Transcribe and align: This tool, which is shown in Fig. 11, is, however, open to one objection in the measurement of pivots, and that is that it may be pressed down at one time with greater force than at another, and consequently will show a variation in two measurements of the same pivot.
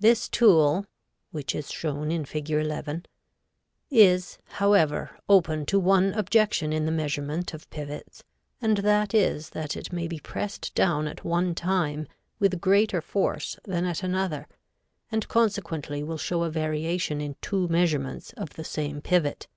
This 0.00 0.30
tool, 0.30 0.86
which 1.30 1.54
is 1.54 1.70
shown 1.70 2.10
in 2.10 2.24
Fig. 2.24 2.48
11, 2.52 3.04
is, 3.90 4.38
however, 4.48 5.18
open 5.28 5.66
to 5.66 5.78
one 5.78 6.14
objection 6.14 6.72
in 6.72 6.86
the 6.86 6.90
measurement 6.90 7.52
of 7.52 7.68
pivots, 7.68 8.24
and 8.62 8.78
that 8.78 9.12
is 9.12 9.50
that 9.50 9.76
it 9.76 9.92
may 9.92 10.08
be 10.08 10.20
pressed 10.20 10.74
down 10.74 11.06
at 11.06 11.22
one 11.22 11.54
time 11.54 12.08
with 12.38 12.62
greater 12.62 13.02
force 13.02 13.58
than 13.64 13.84
at 13.84 14.02
another, 14.02 14.46
and 15.12 15.28
consequently 15.28 16.02
will 16.02 16.16
show 16.16 16.44
a 16.44 16.50
variation 16.50 17.20
in 17.20 17.36
two 17.42 17.68
measurements 17.68 18.32
of 18.38 18.54
the 18.54 18.64
same 18.64 19.02
pivot. 19.02 19.48